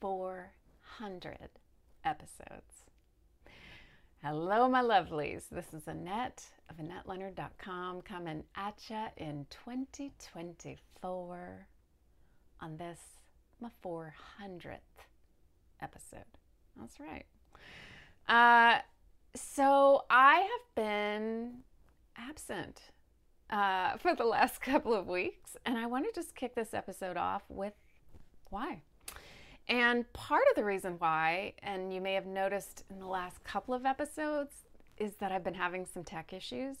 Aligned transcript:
400 0.00 1.50
episodes. 2.04 2.84
Hello, 4.22 4.68
my 4.68 4.82
lovelies. 4.82 5.44
This 5.50 5.72
is 5.74 5.86
Annette 5.86 6.44
of 6.70 6.78
AnnetteLeonard.com 6.78 8.00
coming 8.02 8.44
at 8.56 8.82
ya 8.88 9.08
in 9.18 9.46
2024 9.50 11.66
on 12.60 12.76
this, 12.78 12.98
my 13.60 13.68
400th 13.84 14.78
episode. 15.82 16.24
That's 16.78 16.98
right. 16.98 17.26
Uh, 18.26 18.80
so 19.34 20.06
I 20.08 20.36
have 20.36 20.74
been 20.74 21.58
absent 22.16 22.80
uh, 23.50 23.96
for 23.98 24.14
the 24.14 24.24
last 24.24 24.62
couple 24.62 24.94
of 24.94 25.06
weeks, 25.06 25.58
and 25.66 25.76
I 25.76 25.84
want 25.86 26.06
to 26.06 26.12
just 26.18 26.34
kick 26.34 26.54
this 26.54 26.72
episode 26.72 27.18
off 27.18 27.42
with 27.48 27.74
why. 28.48 28.80
And 29.70 30.12
part 30.12 30.42
of 30.50 30.56
the 30.56 30.64
reason 30.64 30.96
why, 30.98 31.54
and 31.62 31.94
you 31.94 32.00
may 32.00 32.14
have 32.14 32.26
noticed 32.26 32.82
in 32.90 32.98
the 32.98 33.06
last 33.06 33.42
couple 33.44 33.72
of 33.72 33.86
episodes, 33.86 34.52
is 34.98 35.14
that 35.20 35.30
I've 35.30 35.44
been 35.44 35.54
having 35.54 35.86
some 35.86 36.02
tech 36.02 36.32
issues. 36.32 36.76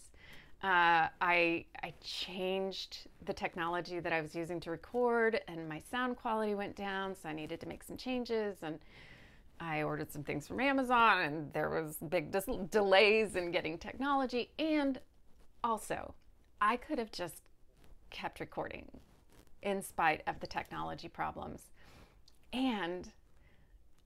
Uh, 0.62 1.06
I 1.20 1.64
I 1.82 1.94
changed 2.02 3.08
the 3.24 3.32
technology 3.32 4.00
that 4.00 4.12
I 4.12 4.20
was 4.20 4.34
using 4.34 4.58
to 4.60 4.72
record, 4.72 5.40
and 5.46 5.68
my 5.68 5.80
sound 5.88 6.16
quality 6.16 6.56
went 6.56 6.74
down, 6.74 7.14
so 7.14 7.28
I 7.28 7.32
needed 7.32 7.60
to 7.60 7.68
make 7.68 7.84
some 7.84 7.96
changes. 7.96 8.56
And 8.62 8.80
I 9.60 9.82
ordered 9.84 10.10
some 10.10 10.24
things 10.24 10.48
from 10.48 10.58
Amazon, 10.58 11.20
and 11.20 11.52
there 11.52 11.70
was 11.70 11.96
big 12.08 12.32
dis- 12.32 12.58
delays 12.70 13.36
in 13.36 13.52
getting 13.52 13.78
technology. 13.78 14.50
And 14.58 14.98
also, 15.62 16.12
I 16.60 16.76
could 16.76 16.98
have 16.98 17.12
just 17.12 17.36
kept 18.10 18.40
recording 18.40 18.90
in 19.62 19.80
spite 19.80 20.22
of 20.26 20.40
the 20.40 20.46
technology 20.48 21.08
problems. 21.08 21.70
And 22.52 23.10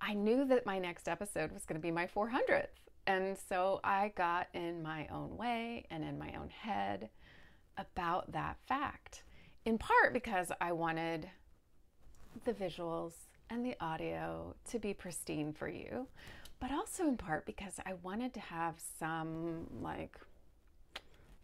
I 0.00 0.14
knew 0.14 0.44
that 0.46 0.66
my 0.66 0.78
next 0.78 1.08
episode 1.08 1.52
was 1.52 1.64
going 1.64 1.80
to 1.80 1.82
be 1.82 1.90
my 1.90 2.06
400th. 2.06 2.66
And 3.06 3.36
so 3.48 3.80
I 3.84 4.12
got 4.16 4.48
in 4.54 4.82
my 4.82 5.06
own 5.08 5.36
way 5.36 5.86
and 5.90 6.04
in 6.04 6.18
my 6.18 6.32
own 6.38 6.48
head 6.48 7.10
about 7.76 8.32
that 8.32 8.56
fact, 8.66 9.24
in 9.64 9.78
part 9.78 10.12
because 10.12 10.50
I 10.60 10.72
wanted 10.72 11.28
the 12.44 12.52
visuals 12.52 13.12
and 13.50 13.64
the 13.64 13.76
audio 13.80 14.54
to 14.70 14.78
be 14.78 14.94
pristine 14.94 15.52
for 15.52 15.68
you, 15.68 16.06
but 16.60 16.72
also 16.72 17.06
in 17.06 17.16
part 17.16 17.46
because 17.46 17.78
I 17.84 17.94
wanted 18.02 18.32
to 18.34 18.40
have 18.40 18.76
some 18.98 19.66
like 19.82 20.18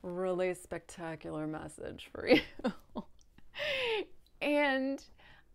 really 0.03 0.55
spectacular 0.55 1.47
message 1.47 2.09
for 2.13 2.29
you. 2.29 2.41
and 4.41 5.03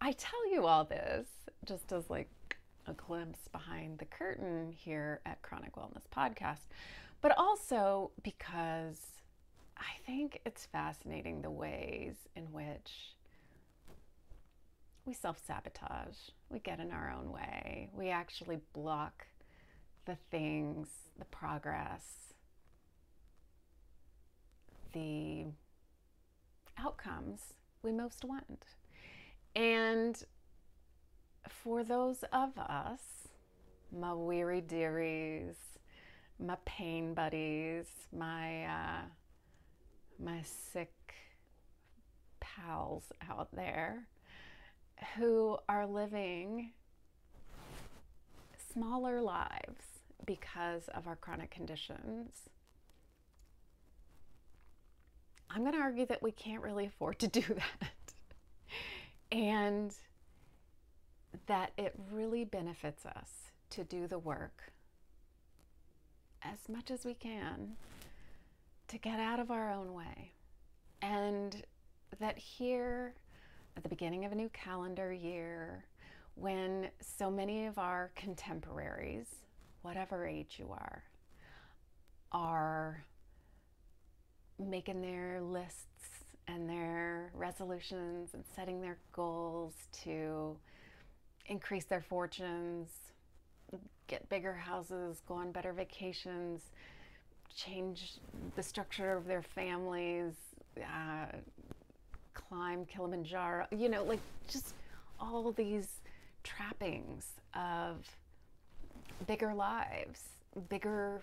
I 0.01 0.11
tell 0.11 0.51
you 0.51 0.65
all 0.65 0.83
this 0.83 1.27
just 1.65 1.91
as 1.91 2.09
like 2.09 2.29
a 2.88 2.93
glimpse 2.93 3.47
behind 3.51 3.97
the 3.97 4.05
curtain 4.05 4.71
here 4.77 5.21
at 5.25 5.41
Chronic 5.41 5.75
Wellness 5.75 6.03
Podcast, 6.15 6.67
but 7.21 7.35
also 7.38 8.11
because 8.23 8.99
I 9.77 10.05
think 10.05 10.41
it's 10.45 10.66
fascinating 10.66 11.41
the 11.41 11.49
ways 11.49 12.16
in 12.35 12.43
which 12.51 13.16
we 15.05 15.13
self 15.13 15.39
sabotage, 15.45 16.17
we 16.49 16.59
get 16.59 16.79
in 16.79 16.91
our 16.91 17.13
own 17.17 17.31
way, 17.31 17.89
we 17.93 18.09
actually 18.09 18.59
block 18.73 19.27
the 20.05 20.17
things, 20.31 20.88
the 21.17 21.25
progress, 21.25 22.33
the 24.93 25.45
outcomes 26.77 27.53
we 27.81 27.91
most 27.91 28.23
want. 28.23 28.66
And 29.55 30.21
for 31.49 31.83
those 31.83 32.23
of 32.33 32.57
us, 32.57 33.01
my 33.97 34.13
weary 34.13 34.61
dearies, 34.61 35.55
my 36.39 36.57
pain 36.65 37.13
buddies, 37.13 37.85
my 38.11 38.65
uh, 38.65 39.01
my 40.19 40.41
sick 40.44 40.91
pals 42.39 43.03
out 43.29 43.49
there 43.53 44.07
who 45.15 45.57
are 45.67 45.85
living 45.85 46.71
smaller 48.73 49.21
lives 49.21 49.83
because 50.25 50.88
of 50.89 51.07
our 51.07 51.15
chronic 51.15 51.51
conditions. 51.51 52.49
I'm 55.49 55.61
going 55.61 55.73
to 55.73 55.79
argue 55.79 56.05
that 56.07 56.21
we 56.21 56.31
can't 56.31 56.61
really 56.61 56.85
afford 56.85 57.19
to 57.19 57.27
do 57.27 57.41
that. 57.49 57.91
And 59.35 59.94
that 61.47 61.72
it 61.78 61.94
really 62.09 62.46
benefits 62.46 63.06
us 63.06 63.51
to 63.69 63.84
do 63.84 64.07
the 64.07 64.18
work 64.18 64.72
as 66.41 66.69
much 66.69 66.90
as 66.90 67.03
we 67.03 67.13
can 67.13 67.74
to 68.88 68.97
get 68.97 69.19
out 69.19 69.41
of 69.41 69.51
our 69.51 69.74
own 69.74 69.94
way. 69.94 70.31
And 71.01 71.63
that 72.19 72.38
here 72.38 73.13
at 73.75 73.84
the 73.84 73.90
beginning 73.90 74.24
of 74.24 74.31
a 74.31 74.35
new 74.35 74.47
calendar 74.53 75.12
year, 75.12 75.84
when 76.35 76.88
so 77.01 77.29
many 77.29 77.66
of 77.66 77.78
our 77.78 78.12
contemporaries, 78.16 79.28
whatever 79.81 80.25
age 80.25 80.56
you 80.59 80.69
are, 80.72 81.03
are 82.31 83.03
making 84.57 85.01
their 85.01 85.41
lists 85.41 85.85
and 86.47 86.69
their 86.69 87.31
resolutions 87.33 88.33
and 88.33 88.44
setting 88.56 88.81
their 88.81 88.97
goals 89.11 89.73
to 90.03 90.56
increase 91.47 91.85
their 91.85 92.01
fortunes, 92.01 92.89
get 94.07 94.28
bigger 94.29 94.53
houses, 94.53 95.22
go 95.28 95.35
on 95.35 95.51
better 95.51 95.73
vacations, 95.73 96.61
change 97.56 98.13
the 98.56 98.63
structure 98.63 99.13
of 99.13 99.25
their 99.25 99.41
families, 99.41 100.33
uh, 100.78 101.25
climb 102.33 102.85
Kilimanjaro, 102.85 103.67
you 103.72 103.89
know, 103.89 104.03
like 104.03 104.19
just 104.47 104.73
all 105.19 105.51
these 105.51 106.01
trappings 106.44 107.27
of 107.53 108.06
bigger 109.25 109.53
lives, 109.53 110.23
bigger 110.69 111.22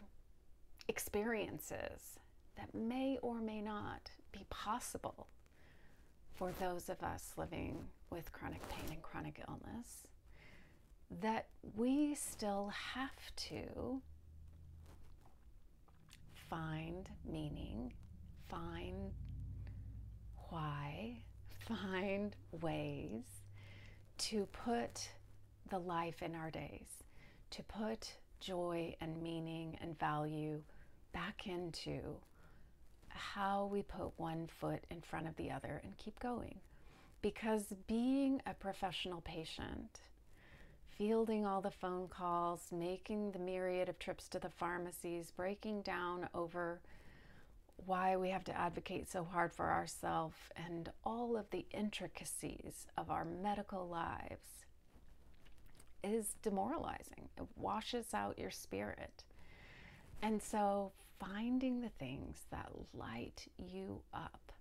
experiences 0.89 2.19
that 2.57 2.75
may 2.75 3.19
or 3.23 3.41
may 3.41 3.61
not 3.61 4.11
be 4.33 4.47
possible 4.51 5.29
for 6.35 6.53
those 6.59 6.89
of 6.89 7.03
us 7.03 7.33
living 7.37 7.85
with 8.11 8.33
chronic 8.33 8.67
pain 8.69 8.87
and 8.91 9.03
chronic 9.03 9.41
illness 9.49 10.07
that 11.21 11.47
we 11.77 12.15
still 12.15 12.73
have 12.95 13.35
to 13.37 14.01
find 16.49 17.09
meaning, 17.31 17.93
find 18.49 19.13
why, 20.49 21.17
find 21.69 22.37
ways 22.61 23.25
to 24.19 24.47
put 24.47 25.09
the 25.71 25.79
life 25.79 26.23
in 26.23 26.35
our 26.35 26.51
days, 26.51 26.89
to 27.51 27.63
put 27.63 28.15
joy 28.41 28.95
and 29.01 29.23
meaning 29.23 29.79
and 29.81 29.99
value 29.99 30.61
back 31.13 31.47
into 31.47 32.17
how 33.15 33.69
we 33.71 33.83
put 33.83 34.19
one 34.19 34.49
foot 34.61 34.85
in 34.91 35.01
front 35.01 35.27
of 35.27 35.37
the 35.37 35.51
other 35.51 35.81
and 35.85 35.97
keep 35.97 36.19
going. 36.21 36.57
Because 37.21 37.73
being 37.87 38.43
a 38.47 38.55
professional 38.55 39.21
patient, 39.21 40.01
fielding 40.97 41.47
all 41.47 41.61
the 41.61 41.71
phone 41.71 42.09
calls, 42.09 42.67
making 42.73 43.33
the 43.33 43.39
myriad 43.39 43.89
of 43.89 43.99
trips 43.99 44.29
to 44.29 44.39
the 44.39 44.51
pharmacies, 44.51 45.31
breaking 45.31 45.83
down 45.83 46.29
over 46.35 46.81
why 47.87 48.17
we 48.17 48.31
have 48.31 48.45
to 48.45 48.57
advocate 48.57 49.11
so 49.11 49.25
hard 49.25 49.53
for 49.53 49.71
ourselves, 49.71 50.37
and 50.57 50.91
all 51.05 51.37
of 51.37 51.51
the 51.51 51.67
intricacies 51.73 52.87
of 52.97 53.11
our 53.11 53.25
medical 53.25 53.89
lives 53.89 54.65
is 56.05 56.35
demoralizing. 56.43 57.29
It 57.39 57.47
washes 57.57 58.15
out 58.15 58.39
your 58.39 58.51
spirit. 58.51 59.25
And 60.23 60.41
so, 60.41 60.93
finding 61.19 61.81
the 61.81 61.89
things 61.89 62.39
that 62.53 62.71
light 62.95 63.47
you 63.59 64.03
up 64.15 64.53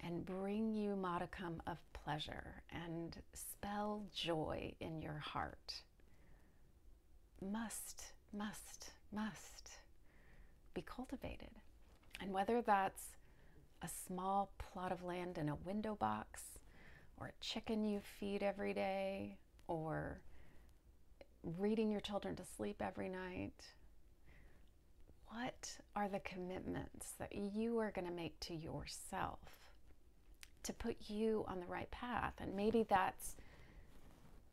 and 0.00 0.24
bring 0.24 0.72
you 0.72 0.96
modicum 0.96 1.62
of 1.66 1.76
pleasure 1.92 2.62
and 2.70 3.16
spell 3.34 4.02
joy 4.14 4.72
in 4.80 5.02
your 5.02 5.18
heart 5.18 5.82
must, 7.42 8.12
must, 8.32 8.90
must 9.12 9.72
be 10.72 10.82
cultivated. 10.82 11.50
And 12.20 12.32
whether 12.32 12.62
that's 12.62 13.16
a 13.82 13.88
small 14.06 14.50
plot 14.58 14.90
of 14.90 15.04
land 15.04 15.36
in 15.36 15.50
a 15.50 15.54
window 15.54 15.96
box, 15.96 16.42
or 17.18 17.28
a 17.28 17.44
chicken 17.44 17.84
you 17.84 18.00
feed 18.18 18.42
every 18.42 18.72
day, 18.72 19.38
or 19.66 20.20
reading 21.58 21.90
your 21.90 22.00
children 22.00 22.36
to 22.36 22.42
sleep 22.56 22.80
every 22.80 23.08
night, 23.08 23.64
what 25.30 25.78
are 25.94 26.08
the 26.08 26.20
commitments 26.20 27.12
that 27.18 27.34
you 27.34 27.78
are 27.78 27.90
going 27.90 28.06
to 28.06 28.12
make 28.12 28.38
to 28.40 28.54
yourself 28.54 29.38
to 30.62 30.72
put 30.72 30.96
you 31.06 31.44
on 31.48 31.60
the 31.60 31.66
right 31.66 31.90
path? 31.90 32.34
And 32.40 32.54
maybe 32.54 32.84
that's 32.88 33.36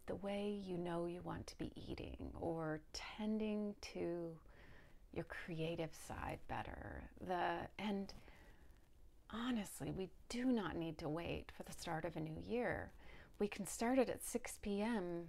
the 0.07 0.15
way 0.15 0.61
you 0.65 0.77
know 0.77 1.05
you 1.05 1.21
want 1.23 1.47
to 1.47 1.57
be 1.57 1.71
eating 1.75 2.17
or 2.39 2.79
tending 2.93 3.73
to 3.93 4.31
your 5.13 5.25
creative 5.25 5.91
side 6.07 6.39
better. 6.47 7.03
The 7.25 7.67
and 7.79 8.13
honestly, 9.31 9.91
we 9.91 10.09
do 10.29 10.45
not 10.45 10.75
need 10.75 10.97
to 10.99 11.09
wait 11.09 11.51
for 11.55 11.63
the 11.63 11.71
start 11.71 12.05
of 12.05 12.15
a 12.15 12.19
new 12.19 12.37
year. 12.45 12.91
We 13.39 13.47
can 13.47 13.65
start 13.65 13.97
it 13.99 14.09
at 14.09 14.23
6 14.23 14.59
p.m. 14.61 15.27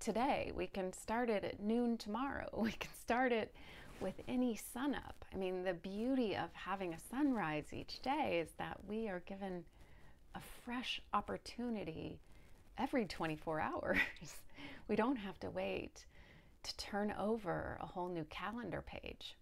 today. 0.00 0.52
We 0.54 0.66
can 0.66 0.92
start 0.92 1.30
it 1.30 1.44
at 1.44 1.60
noon 1.60 1.96
tomorrow. 1.96 2.48
We 2.56 2.72
can 2.72 2.90
start 3.00 3.32
it 3.32 3.54
with 4.00 4.20
any 4.28 4.58
sunup. 4.72 5.24
I 5.32 5.36
mean, 5.36 5.64
the 5.64 5.74
beauty 5.74 6.36
of 6.36 6.50
having 6.52 6.94
a 6.94 6.98
sunrise 7.10 7.72
each 7.72 8.00
day 8.02 8.40
is 8.42 8.52
that 8.58 8.78
we 8.86 9.08
are 9.08 9.20
given 9.20 9.64
a 10.34 10.40
fresh 10.64 11.00
opportunity 11.12 12.20
every 12.78 13.06
24 13.06 13.60
hours. 13.60 13.98
we 14.88 14.96
don't 14.96 15.16
have 15.16 15.38
to 15.40 15.50
wait 15.50 16.04
to 16.62 16.76
turn 16.76 17.14
over 17.18 17.78
a 17.80 17.86
whole 17.86 18.08
new 18.08 18.24
calendar 18.24 18.82
page 18.86 19.36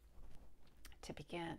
to 1.03 1.13
begin. 1.13 1.57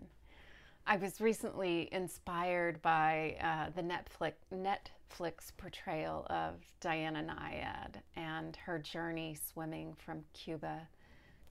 I 0.87 0.97
was 0.97 1.19
recently 1.19 1.89
inspired 1.91 2.79
by 2.83 3.37
uh, 3.41 3.71
the 3.75 3.81
Netflix, 3.81 4.33
Netflix 4.53 5.51
portrayal 5.57 6.27
of 6.29 6.55
Diana 6.79 7.23
Nyad 7.23 8.01
and 8.15 8.55
her 8.57 8.77
journey 8.77 9.35
swimming 9.51 9.95
from 9.97 10.23
Cuba 10.33 10.87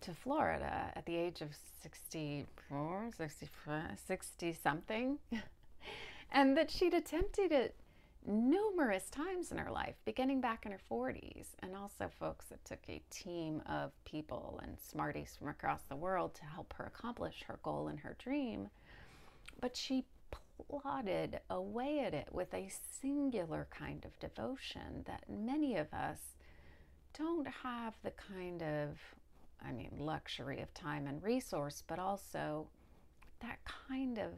to 0.04 0.12
Florida 0.12 0.92
at 0.94 1.06
the 1.06 1.16
age 1.16 1.40
of 1.40 1.48
64, 1.82 3.10
60 4.06 4.52
something. 4.52 5.18
and 6.32 6.56
that 6.56 6.70
she'd 6.70 6.92
attempted 6.92 7.52
it 7.52 7.74
numerous 8.26 9.08
times 9.10 9.50
in 9.50 9.58
her 9.58 9.70
life, 9.70 9.94
beginning 10.04 10.40
back 10.40 10.66
in 10.66 10.72
her 10.72 10.80
40s, 10.90 11.48
and 11.62 11.74
also 11.74 12.10
folks 12.18 12.46
that 12.46 12.64
took 12.64 12.80
a 12.88 13.02
team 13.10 13.62
of 13.66 13.92
people 14.04 14.60
and 14.62 14.78
smarties 14.78 15.36
from 15.38 15.48
across 15.48 15.80
the 15.88 15.96
world 15.96 16.34
to 16.34 16.44
help 16.44 16.74
her 16.74 16.84
accomplish 16.84 17.44
her 17.46 17.58
goal 17.62 17.88
and 17.88 18.00
her 18.00 18.16
dream. 18.18 18.68
But 19.60 19.76
she 19.76 20.04
plodded 20.68 21.40
away 21.48 22.00
at 22.00 22.12
it 22.12 22.28
with 22.30 22.52
a 22.52 22.70
singular 23.00 23.68
kind 23.70 24.04
of 24.04 24.18
devotion 24.18 25.04
that 25.06 25.24
many 25.28 25.76
of 25.76 25.92
us 25.92 26.18
don't 27.16 27.46
have 27.62 27.94
the 28.02 28.10
kind 28.10 28.62
of, 28.62 28.98
I 29.66 29.72
mean, 29.72 29.90
luxury 29.98 30.60
of 30.60 30.72
time 30.74 31.06
and 31.06 31.22
resource, 31.22 31.82
but 31.86 31.98
also 31.98 32.66
that 33.40 33.58
kind 33.64 34.18
of 34.18 34.32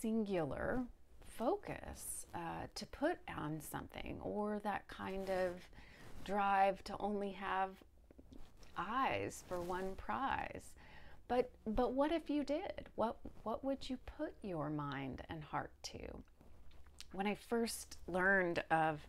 singular 0.00 0.82
focus 1.26 2.26
uh, 2.34 2.66
to 2.74 2.86
put 2.86 3.18
on 3.36 3.60
something 3.60 4.18
or 4.22 4.60
that 4.64 4.86
kind 4.88 5.30
of 5.30 5.52
drive 6.24 6.82
to 6.84 6.96
only 6.98 7.32
have 7.32 7.70
eyes 8.76 9.44
for 9.48 9.60
one 9.60 9.94
prize. 9.96 10.74
But 11.28 11.50
but 11.66 11.92
what 11.92 12.12
if 12.12 12.30
you 12.30 12.44
did? 12.44 12.88
What 12.94 13.16
what 13.42 13.64
would 13.64 13.88
you 13.88 13.98
put 14.18 14.32
your 14.42 14.70
mind 14.70 15.22
and 15.28 15.42
heart 15.42 15.72
to? 15.84 15.98
When 17.12 17.26
I 17.26 17.34
first 17.34 17.98
learned 18.06 18.62
of 18.70 19.06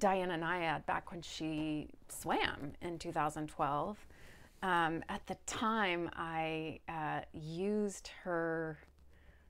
Diana 0.00 0.38
Nyad 0.38 0.86
back 0.86 1.10
when 1.10 1.20
she 1.20 1.90
swam 2.08 2.72
in 2.80 2.98
2012, 2.98 3.98
um, 4.62 5.04
at 5.10 5.26
the 5.26 5.36
time 5.46 6.08
I 6.14 6.80
uh, 6.88 7.20
used 7.32 8.08
her 8.24 8.78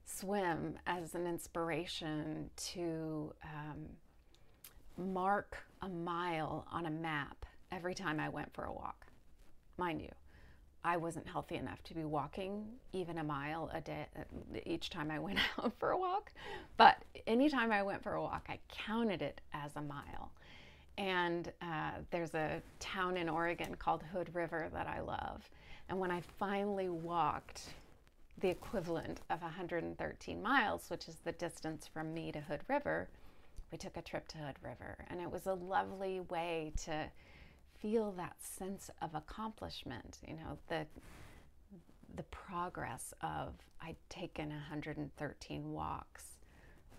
swim 0.05 0.77
as 0.89 1.15
an 1.15 1.29
inspiration 1.29 2.51
to 2.57 3.33
um, 3.45 3.87
mark 4.99 5.57
a 5.83 5.89
mile 5.89 6.67
on 6.71 6.87
a 6.87 6.91
map 6.91 7.47
every 7.71 7.95
time 7.95 8.19
I 8.19 8.29
went 8.29 8.53
for 8.53 8.65
a 8.65 8.73
walk. 8.73 9.07
Mind 9.79 10.03
you, 10.03 10.11
I 10.85 10.97
wasn't 10.97 11.29
healthy 11.29 11.57
enough 11.57 11.81
to 11.85 11.95
be 11.95 12.05
walking 12.05 12.65
even 12.93 13.19
a 13.19 13.25
mile 13.25 13.71
a 13.73 13.81
day 13.81 14.07
uh, 14.19 14.23
each 14.67 14.91
time 14.91 15.13
I 15.13 15.21
went 15.21 15.39
out 15.59 15.73
for 15.79 15.91
a 15.91 15.99
walk, 15.99 16.33
but 16.77 17.05
anytime 17.29 17.71
I 17.71 17.85
went 17.85 18.03
for 18.03 18.15
a 18.15 18.23
walk, 18.23 18.47
I 18.49 18.59
counted 18.69 19.23
it 19.23 19.41
as 19.53 19.77
a 19.77 19.83
mile. 19.83 20.33
And 21.01 21.51
uh, 21.63 21.93
there's 22.11 22.35
a 22.35 22.61
town 22.79 23.17
in 23.17 23.31
Oregon 23.31 23.75
called 23.75 24.03
Hood 24.03 24.35
River 24.35 24.69
that 24.75 24.87
I 24.87 25.01
love. 25.01 25.49
And 25.89 25.99
when 25.99 26.11
I 26.11 26.21
finally 26.39 26.91
walked 26.91 27.71
the 28.39 28.51
equivalent 28.51 29.23
of 29.31 29.41
113 29.41 30.43
miles, 30.43 30.91
which 30.91 31.09
is 31.09 31.17
the 31.25 31.33
distance 31.33 31.89
from 31.91 32.13
me 32.13 32.31
to 32.33 32.41
Hood 32.41 32.61
River, 32.69 33.09
we 33.73 33.79
took 33.79 33.97
a 33.97 34.03
trip 34.03 34.29
to 34.29 34.39
Hood 34.39 34.57
River. 34.63 34.99
And 35.09 35.23
it 35.23 35.31
was 35.31 35.47
a 35.47 35.55
lovely 35.55 36.21
way 36.21 36.75
to 36.85 37.07
feel 37.79 38.13
that 38.13 38.37
sense 38.39 38.91
of 39.01 39.15
accomplishment, 39.15 40.19
you 40.29 40.35
know, 40.35 40.59
the 40.69 40.87
the 42.17 42.23
progress 42.25 43.15
of 43.23 43.55
I'd 43.81 43.97
taken 44.09 44.51
113 44.51 45.73
walks 45.73 46.25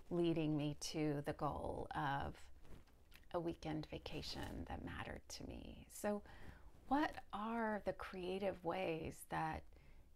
leading 0.10 0.56
me 0.58 0.78
to 0.80 1.22
the 1.26 1.34
goal 1.34 1.88
of 1.94 2.36
a 3.34 3.40
weekend 3.40 3.88
vacation 3.90 4.66
that 4.68 4.86
mattered 4.86 5.22
to 5.30 5.48
me. 5.48 5.88
So 5.92 6.22
what 6.88 7.16
are 7.34 7.82
the 7.86 7.94
creative 7.94 8.64
ways 8.64 9.14
that 9.30 9.64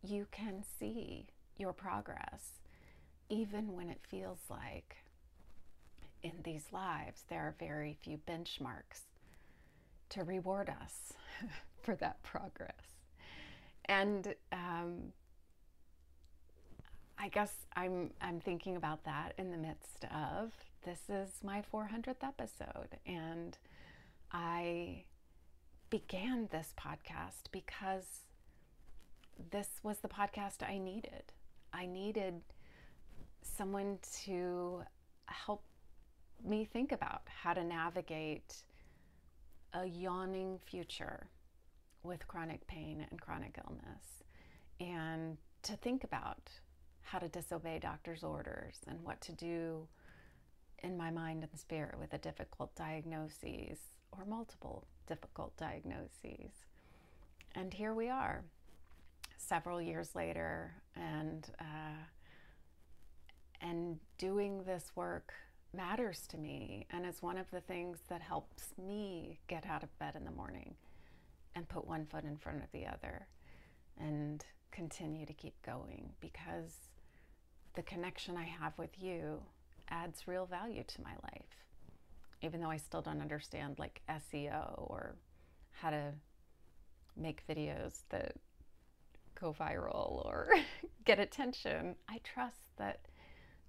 you 0.04 0.28
can 0.32 0.64
see 0.80 1.28
your 1.58 1.74
progress, 1.74 2.60
even 3.30 3.74
when 3.74 3.90
it 3.90 4.02
feels 4.08 4.40
like 4.50 4.98
in 6.24 6.34
these 6.44 6.66
lives 6.72 7.24
there 7.30 7.42
are 7.42 7.56
very 7.60 7.98
few 8.02 8.20
benchmarks 8.28 9.02
to 10.10 10.24
reward 10.24 10.70
us 10.82 11.14
for 11.82 11.96
that 11.96 12.22
progress. 12.24 12.96
And 13.86 14.34
um, 14.52 15.14
I 17.18 17.30
guess 17.30 17.54
I'm 17.76 18.12
I'm 18.22 18.40
thinking 18.40 18.76
about 18.76 19.04
that 19.06 19.34
in 19.38 19.52
the 19.52 19.58
midst 19.58 20.06
of 20.06 20.52
this 20.86 21.10
is 21.10 21.44
my 21.44 21.64
400th 21.74 22.24
episode, 22.24 23.00
and 23.08 23.58
I 24.32 25.06
began 25.90 26.48
this 26.52 26.76
podcast 26.80 27.50
because 27.52 28.06
this 29.50 29.68
was 29.82 29.98
the 30.00 30.08
podcast 30.08 30.62
I 30.62 30.78
needed. 30.78 31.34
I 31.74 31.88
needed 31.88 32.42
someone 33.42 33.98
to 34.26 34.84
help 35.26 35.64
me 36.44 36.66
think 36.66 36.92
about 36.92 37.24
how 37.26 37.54
to 37.54 37.64
navigate 37.64 38.54
a 39.74 39.88
yawning 39.88 40.60
future 40.68 41.28
with 42.04 42.28
chronic 42.28 42.68
pain 42.68 43.04
and 43.10 43.20
chronic 43.20 43.58
illness 43.68 44.24
and 44.80 45.38
to 45.64 45.76
think 45.78 46.04
about 46.04 46.52
how 47.02 47.18
to 47.18 47.28
disobey 47.28 47.80
doctor's 47.80 48.24
orders 48.24 48.82
and 48.88 49.04
what 49.04 49.20
to 49.22 49.32
do 49.32 49.88
in 50.86 50.96
my 50.96 51.10
mind 51.10 51.44
and 51.44 51.60
spirit 51.60 52.00
with 52.00 52.14
a 52.14 52.18
difficult 52.20 52.74
diagnosis 52.76 53.80
or 54.12 54.24
multiple 54.26 54.86
difficult 55.08 55.58
diagnoses. 55.58 56.52
And 57.56 57.74
here 57.74 57.94
we 57.94 58.10
are 58.10 58.44
several 59.38 59.82
years 59.82 60.16
later 60.16 60.74
and 60.96 61.48
uh, 61.60 62.04
and 63.62 63.98
doing 64.18 64.64
this 64.64 64.92
work 64.96 65.34
matters 65.74 66.28
to 66.30 66.38
me 66.38 66.86
and 66.92 67.06
is 67.06 67.22
one 67.22 67.38
of 67.38 67.50
the 67.52 67.62
things 67.62 68.00
that 68.10 68.22
helps 68.22 68.74
me 68.78 69.40
get 69.48 69.66
out 69.66 69.84
of 69.84 70.00
bed 70.00 70.16
in 70.16 70.24
the 70.24 70.32
morning 70.32 70.76
and 71.56 71.68
put 71.68 71.88
one 71.88 72.06
foot 72.06 72.24
in 72.24 72.38
front 72.38 72.64
of 72.64 72.72
the 72.72 72.86
other 72.86 73.28
and 74.00 74.46
continue 74.72 75.26
to 75.26 75.34
keep 75.34 75.56
going 75.66 76.12
because 76.20 76.90
the 77.76 77.82
connection 77.82 78.38
I 78.38 78.44
have 78.44 78.78
with 78.78 79.02
you 79.02 79.42
adds 79.90 80.28
real 80.28 80.46
value 80.46 80.84
to 80.88 81.02
my 81.02 81.14
life 81.24 81.66
even 82.46 82.62
though 82.62 82.70
I 82.70 82.78
still 82.78 83.02
don't 83.02 83.22
understand 83.22 83.80
like 83.80 84.02
SEO 84.10 84.74
or 84.76 85.16
how 85.72 85.90
to 85.90 86.14
make 87.18 87.46
videos 87.48 88.02
that 88.10 88.36
go 89.40 89.54
viral 89.54 90.24
or 90.26 90.50
get 91.06 91.20
attention. 91.20 91.96
I 92.08 92.20
trust 92.24 92.78
that 92.78 93.00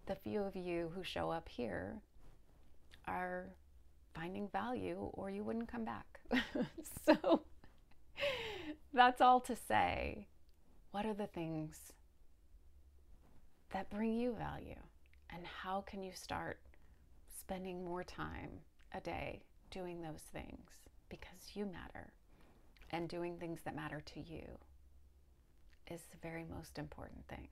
the 0.07 0.15
few 0.15 0.43
of 0.43 0.55
you 0.55 0.93
who 0.95 1.03
show 1.03 1.31
up 1.31 1.49
here 1.49 2.03
are 3.07 3.47
finding 4.15 4.49
value 4.49 5.11
or 5.15 5.31
you 5.31 5.43
wouldn't 5.43 5.71
come 5.71 5.85
back. 5.85 6.21
so 7.07 7.43
that's 8.93 9.21
all 9.21 9.41
to 9.41 9.57
say. 9.57 10.27
What 10.91 11.07
are 11.07 11.15
the 11.15 11.27
things 11.27 11.79
that 13.71 13.91
bring 13.91 14.19
you 14.19 14.35
value? 14.35 14.77
And 15.31 15.45
how 15.47 15.83
can 15.83 16.03
you 16.03 16.13
start 16.15 16.61
spending 17.39 17.85
more 17.85 18.05
time 18.05 18.51
a 18.95 19.01
day 19.01 19.43
doing 19.71 20.03
those 20.03 20.23
things 20.33 20.71
because 21.09 21.53
you 21.55 21.67
matter 21.67 22.13
and 22.91 23.09
doing 23.09 23.37
things 23.39 23.61
that 23.65 23.77
matter 23.77 24.01
to 24.15 24.21
you? 24.21 24.59
is 25.91 26.01
the 26.11 26.17
very 26.23 26.45
most 26.45 26.79
important 26.79 27.27
thing. 27.29 27.49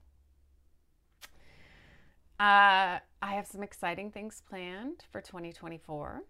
Uh, 2.40 2.98
I 3.22 3.34
have 3.34 3.46
some 3.46 3.62
exciting 3.62 4.10
things 4.10 4.42
planned 4.48 5.04
for 5.10 5.20
2024. 5.20 6.22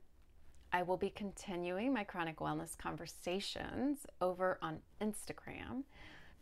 I 0.72 0.82
will 0.82 0.96
be 0.96 1.10
continuing 1.10 1.92
my 1.92 2.04
chronic 2.04 2.36
wellness 2.38 2.76
conversations 2.76 4.06
over 4.20 4.58
on 4.60 4.80
Instagram, 5.00 5.84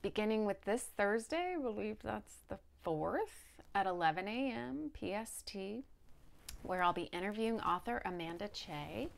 beginning 0.01 0.47
with 0.47 0.63
this 0.63 0.89
Thursday. 0.97 1.55
I 1.57 1.63
believe 1.63 1.99
that's 2.03 2.39
the 2.49 2.59
4th 2.85 3.61
at 3.75 3.87
11 3.87 4.29
a.m. 4.29 4.91
PST, 4.95 5.57
where 6.63 6.83
I'll 6.83 6.93
be 6.93 7.11
interviewing 7.13 7.61
author 7.61 8.03
Amanda 8.05 8.49
Chay. 8.49 9.09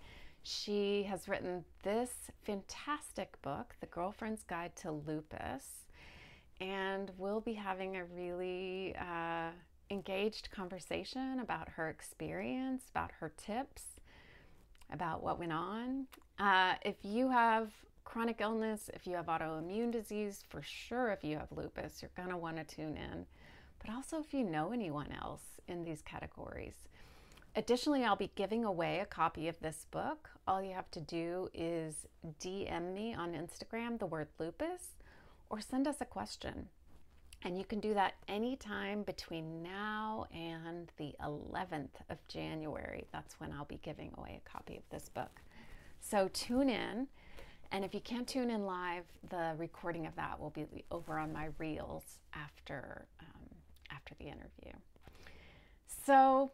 She 0.42 1.04
has 1.04 1.28
written 1.28 1.64
this 1.82 2.30
fantastic 2.44 3.40
book, 3.42 3.74
The 3.80 3.86
Girlfriend's 3.86 4.42
Guide 4.42 4.76
to 4.76 4.92
Lupus, 4.92 5.86
and 6.60 7.10
we'll 7.16 7.40
be 7.40 7.54
having 7.54 7.96
a 7.96 8.04
really 8.04 8.94
uh, 8.96 9.50
engaged 9.90 10.50
conversation 10.50 11.40
about 11.40 11.68
her 11.70 11.88
experience, 11.88 12.84
about 12.90 13.10
her 13.20 13.32
tips, 13.36 13.84
about 14.92 15.22
what 15.22 15.38
went 15.38 15.52
on. 15.52 16.06
Uh, 16.38 16.74
if 16.84 16.96
you 17.02 17.30
have 17.30 17.70
chronic 18.04 18.40
illness, 18.40 18.90
if 18.92 19.06
you 19.06 19.16
have 19.16 19.26
autoimmune 19.26 19.90
disease, 19.90 20.44
for 20.48 20.62
sure, 20.62 21.10
if 21.10 21.24
you 21.24 21.38
have 21.38 21.48
lupus, 21.50 22.02
you're 22.02 22.10
going 22.16 22.28
to 22.28 22.36
want 22.36 22.56
to 22.56 22.64
tune 22.64 22.96
in. 22.96 23.26
But 23.84 23.94
also, 23.94 24.20
if 24.20 24.32
you 24.32 24.44
know 24.44 24.72
anyone 24.72 25.12
else 25.20 25.42
in 25.68 25.84
these 25.84 26.02
categories. 26.02 26.74
Additionally, 27.56 28.04
I'll 28.04 28.16
be 28.16 28.30
giving 28.34 28.64
away 28.64 29.00
a 29.00 29.06
copy 29.06 29.46
of 29.48 29.60
this 29.60 29.86
book. 29.90 30.30
All 30.46 30.62
you 30.62 30.72
have 30.72 30.90
to 30.92 31.00
do 31.00 31.48
is 31.54 32.06
DM 32.40 32.92
me 32.92 33.14
on 33.14 33.32
Instagram 33.32 33.98
the 33.98 34.06
word 34.06 34.28
lupus 34.38 34.94
or 35.50 35.60
send 35.60 35.86
us 35.86 36.00
a 36.00 36.04
question. 36.04 36.68
And 37.42 37.58
you 37.58 37.64
can 37.64 37.78
do 37.78 37.94
that 37.94 38.14
anytime 38.26 39.02
between 39.02 39.62
now 39.62 40.26
and 40.34 40.90
the 40.96 41.14
11th 41.22 42.00
of 42.08 42.16
January. 42.26 43.06
That's 43.12 43.38
when 43.38 43.52
I'll 43.52 43.66
be 43.66 43.78
giving 43.82 44.12
away 44.16 44.40
a 44.44 44.50
copy 44.50 44.76
of 44.76 44.82
this 44.90 45.10
book. 45.10 45.40
So 46.00 46.28
tune 46.32 46.70
in. 46.70 47.06
And 47.70 47.84
if 47.84 47.92
you 47.94 48.00
can't 48.00 48.26
tune 48.26 48.50
in 48.50 48.64
live, 48.66 49.04
the 49.30 49.54
recording 49.58 50.06
of 50.06 50.16
that 50.16 50.40
will 50.40 50.50
be 50.50 50.66
over 50.90 51.18
on 51.18 51.32
my 51.32 51.48
reels 51.58 52.04
after 52.32 53.06
um, 53.20 53.33
after 54.04 54.14
the 54.22 54.30
interview. 54.30 54.72
So 56.06 56.52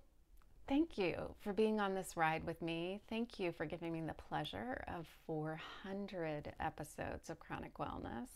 thank 0.68 0.96
you 0.96 1.34
for 1.40 1.52
being 1.52 1.80
on 1.80 1.94
this 1.94 2.16
ride 2.16 2.44
with 2.44 2.62
me. 2.62 3.00
Thank 3.08 3.40
you 3.40 3.52
for 3.52 3.64
giving 3.64 3.92
me 3.92 4.00
the 4.00 4.14
pleasure 4.14 4.84
of 4.88 5.06
400 5.26 6.52
episodes 6.60 7.28
of 7.28 7.40
Chronic 7.40 7.74
Wellness. 7.78 8.28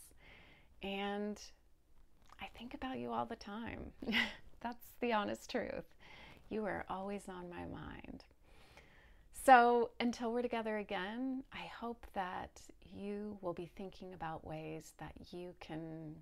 And 0.83 1.39
I 2.41 2.47
think 2.57 2.73
about 2.73 2.97
you 2.97 3.11
all 3.11 3.25
the 3.25 3.37
time. 3.37 3.91
That's 4.61 4.85
the 4.99 5.13
honest 5.13 5.49
truth. 5.49 5.85
You 6.49 6.65
are 6.65 6.85
always 6.89 7.23
on 7.29 7.49
my 7.49 7.65
mind. 7.65 8.23
So, 9.45 9.91
until 9.99 10.33
we're 10.33 10.41
together 10.41 10.77
again, 10.77 11.43
I 11.53 11.67
hope 11.79 12.07
that 12.13 12.61
you 12.95 13.37
will 13.41 13.53
be 13.53 13.69
thinking 13.75 14.13
about 14.13 14.45
ways 14.45 14.93
that 14.97 15.13
you 15.31 15.53
can 15.59 16.15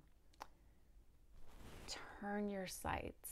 turn 2.20 2.50
your 2.50 2.66
sights 2.66 3.30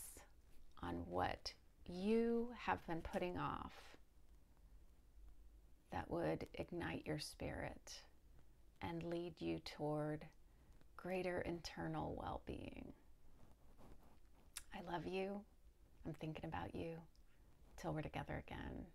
on 0.83 0.95
what 1.09 1.53
you 1.87 2.49
have 2.59 2.87
been 2.87 3.01
putting 3.01 3.39
off 3.39 3.73
that 5.93 6.11
would 6.11 6.47
ignite 6.55 7.07
your 7.07 7.19
spirit 7.19 8.03
and 8.81 9.03
lead 9.03 9.35
you 9.39 9.61
toward 9.61 10.25
greater 10.97 11.41
internal 11.41 12.17
well 12.19 12.43
being. 12.47 12.93
I 14.75 14.91
love 14.91 15.07
you. 15.07 15.41
I'm 16.07 16.15
thinking 16.15 16.47
about 16.47 16.75
you. 16.75 16.97
Till 17.81 17.93
we're 17.93 18.03
together 18.03 18.43
again. 18.47 18.87